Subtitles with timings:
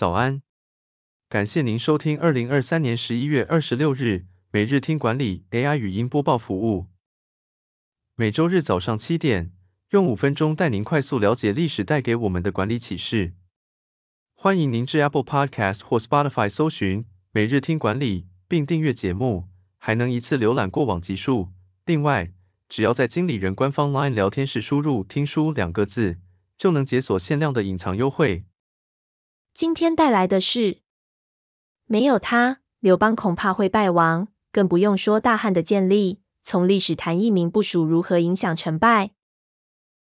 [0.00, 0.40] 早安，
[1.28, 6.86] 感谢您收听二零二三年十一月二十六日每日听管理 AI 语音播报服务。
[8.14, 9.52] 每周日早上七点，
[9.90, 13.34] 用五分钟带您快速了解历史带给我们的管理启示。
[14.32, 21.50] 欢迎您至 Apple Podcast 或 Spotify 搜寻每日听管理，并订阅节目，还能一次浏览过往集数。
[21.84, 22.32] 另外，
[22.70, 26.16] 只要在经理人官方 LINE 聊天室输入“听书”两个字，
[26.56, 28.46] 就能解锁限量的隐藏优惠。
[29.52, 30.78] 今天带来的是，
[31.84, 36.20] 没有他，刘邦恐怕会败亡，更不用说大汉的建立。
[36.42, 39.10] 从历史谈一名部属如何影响成败。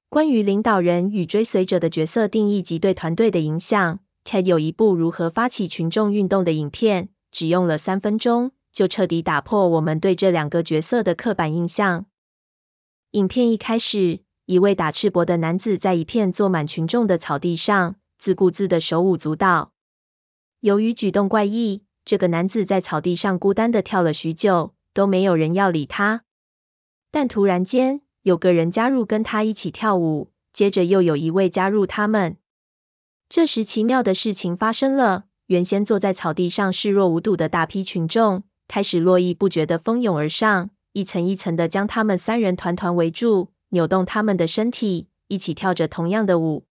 [0.09, 12.06] 关于领导人与追随者的角色定义及对团队的影响，TED 有一部如何发起群众运动的影片，只用了三分钟，就彻底打破我们对这两个角色的刻板印象。
[13.12, 19.72] 影片一开始，一位打赤膊的男子在一片坐满群众的草地上，自顾自的手舞足蹈。
[20.59, 26.23] 由于举动怪异，这个男子在草地上孤单的跳了许久，都没有人要理他。
[27.12, 32.36] 但突然间，有个人加入跟他一起跳舞，接着又有一位加入他们。
[33.30, 46.66] 这时奇妙的事情发生了，原先坐在草地上视若无睹的大批群众，开始络绎不绝的蜂拥而上，一层一层的将他们三人团团围住，扭动他们的身体，一起跳着同样的舞。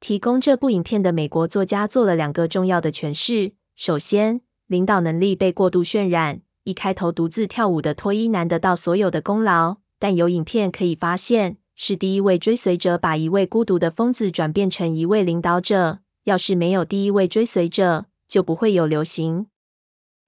[0.00, 6.42] 提供这部影片的美国作家做了两个重要的诠释：首先，领导能力被过度渲染。
[6.62, 16.00] 一开头独自跳舞的脱衣男得到所有的功劳，但有影片可以发现，是第一位追随者把一位孤独的疯子转变成一位领导者。
[16.24, 19.46] 要是没有第一位追随者，就不会有流行。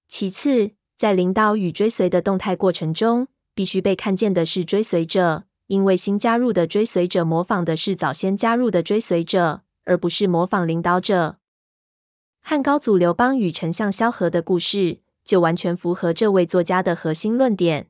[0.07, 11.37] 其次，在领导与追随的动态过程中，必须被看见的是追随者，因为新加入的追随者模仿的是早先加入的追随者，而不是模仿领导者。
[12.41, 14.99] 汉高祖刘邦与丞相萧何的故事。
[15.23, 17.87] 就完全符合这位作家的核心论点。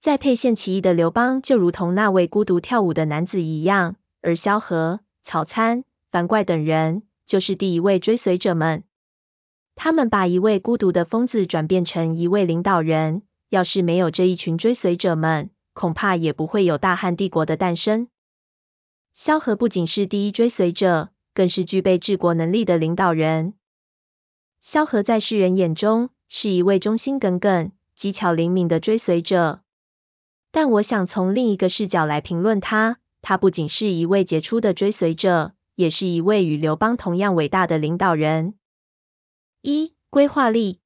[0.00, 8.82] 在沛县起义的刘邦就如同那位孤独跳舞的男子一样，而萧何、曹参、樊哙等人就是第一位追随者们。
[9.76, 13.22] 他们把一位孤独的疯子转变成一位领导人。
[13.50, 18.08] 要是没有这一群追随者们，恐怕也不会有大汉帝国的诞生。
[19.12, 23.54] 萧何不仅是第一追随者，更是具备治国能力的领导人。
[24.60, 29.62] 萧何在世人眼中，是一位忠心耿耿、机巧灵敏的追随者，
[30.50, 32.98] 但我想从另一个视角来评论他。
[33.22, 38.54] 他不仅是一位杰出的追随者，也是一位与刘邦同样伟大的领导人。
[39.60, 40.80] 一、规划力。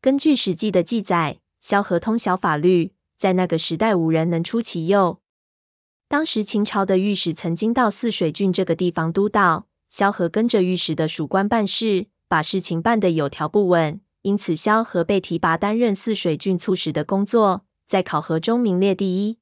[0.00, 5.20] 根据《史记》的记载，萧何通晓法律，在那个时代无人能出其右。
[6.08, 14.00] 当时秦朝的御史曾经到泗水郡这个地方督导，萧何跟着御史的属官办事，把事情办得有条不紊。
[14.22, 19.38] 因此，萧何被提拔担任泗水郡促史的工作，在考核中名列第一。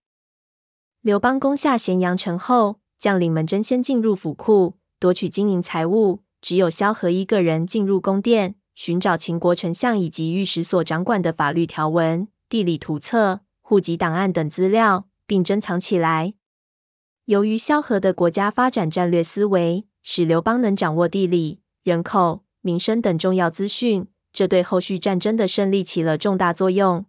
[1.01, 13.41] 刘邦攻下咸阳城后，将领们争先进入府库，夺取金银财物，只有萧何一个人进入宫殿，寻找秦国丞相以及御史所掌管的法律条文、地理图册、
[13.75, 16.35] 户籍档案等资料，并珍藏起来。
[17.25, 24.07] 由于萧何的国家发展战略思维，使刘邦能掌握地理、人口、民生等重要资讯。
[24.33, 27.07] 这对后续战争的胜利起了重大作用。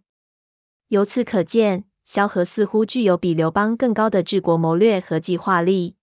[0.88, 5.94] 由此可见，萧何似乎具有比刘邦更高的治国谋略和计划力。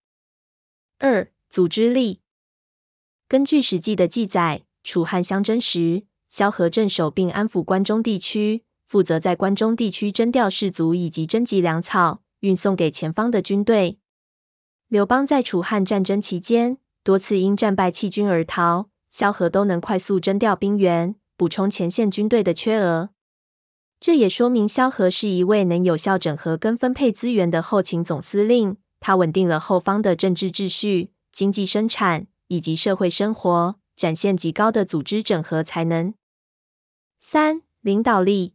[0.97, 2.22] 二、组织力。
[3.28, 8.63] 根据《史记》的记载，楚汉相争时，萧何镇守并安抚关中地区，
[8.94, 13.98] 负责在关中地区征调士卒以及征集粮草，运送给前方的军队。
[14.88, 18.88] 刘邦在楚汉战争期间，多次因战败弃军而逃。
[19.09, 23.09] 萧何都能快速征调兵员，补充前线军队的缺额。
[24.00, 28.78] 这也说明萧何是一位能有效整合跟分配资源的后勤总司令。
[29.00, 36.14] 他稳定了后方的政治秩序、经济生产以及社会生活，展现极高的组织整合才能。
[37.20, 38.53] 三、领导力。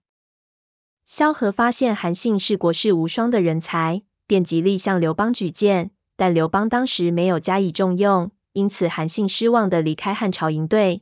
[1.10, 8.30] 萧何发现韩信是国士无双的人才，便极力向刘邦举荐，但刘邦当时没有加以重用。
[8.52, 11.00] 因此，韩信失望的离开汉朝营队。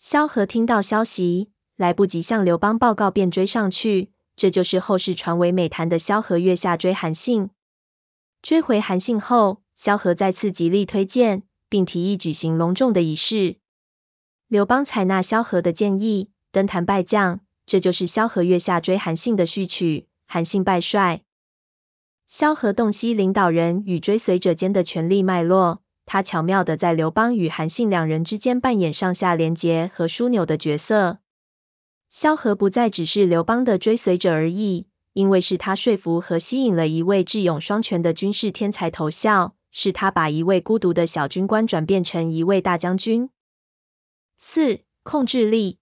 [0.00, 4.10] 萧何听到消息，来不及向刘邦报告，便追上去。
[4.34, 7.50] 这就是后世传为美谈的萧何月下追韩信。
[8.42, 13.58] 追回韩信后，萧何再次极力推荐，并提议举行隆重的仪式。
[14.48, 17.43] 刘邦采纳萧何的建议，登坛拜将。
[17.66, 20.06] 这就是萧何月下追韩信的序曲。
[20.26, 21.22] 韩信败帅。
[22.26, 25.82] 萧何洞悉领导人与追随者间的权力脉络。
[26.06, 31.18] 他巧妙地在刘邦与韩信两人之间扮演上下连结和枢纽的角色。
[32.10, 43.30] 萧何不再只是刘邦的追随者而已，因为是他说服和吸引了一位智勇双全的军事天才投效，是他把一位孤独的小军官转变成一位大将军。
[44.36, 45.78] 四、控制力。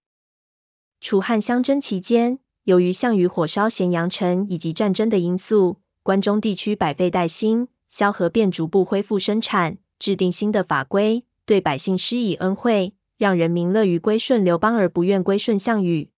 [1.03, 9.79] 楚汉相争期间，由于项羽火烧咸阳城以及战争的因素，关中地区百废待兴，萧何便逐步恢复生产。
[9.99, 16.11] 制定新的法规，对百姓施以恩惠，让人民乐于归顺刘邦而不愿归顺项羽。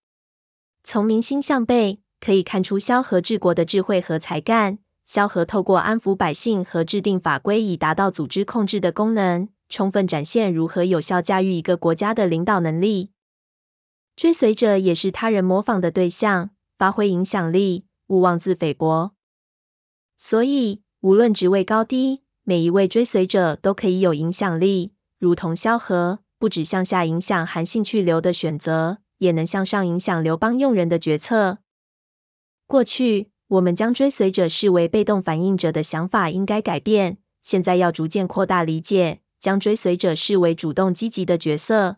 [0.83, 4.79] 从民心向背可以看出萧何治国的智慧和才干。
[5.07, 13.09] 萧何透过安抚百姓和制定法规以达到组织控制的功能，充分展现如何有效驾驭一个国家的领导能力。
[14.17, 19.13] 追随者也是他人模仿的对象，发挥影响力，勿妄自菲薄。
[20.17, 22.23] 所以，无论职位高低。
[22.47, 31.57] 每一位追随者都可以有影响力，如同萧何，不只向下影响韩信去留的选择，也能向上影响刘邦用人的决策。
[32.67, 41.97] 过去，我们将追随者视为被动反应者的想法应该改变，现在要逐渐扩大理解，将追随者视为主动积极的角色。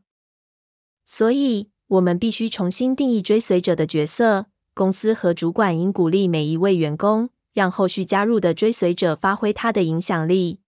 [1.04, 4.46] 所以，我们必须重新定义追随者的角色。
[4.74, 7.30] 公司和主管应鼓励每一位员工。
[7.56, 10.60] 让后续加入的追随者发挥他的影响力，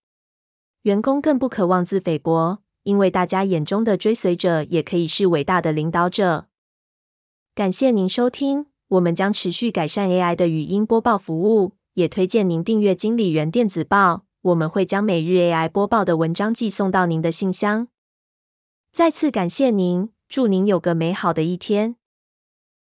[0.80, 6.46] 员工更不可妄自菲薄，因为大家眼中的追随者也可以是伟大的领导者。
[7.54, 17.88] 感谢您收听，我们将持续改善 AI 的语音播报服务，也推荐您订阅经理人电子报，我们会将每日 AI 播报的文章寄送到您的信箱。
[18.92, 21.96] 再次感谢您，祝您有个美好的一天。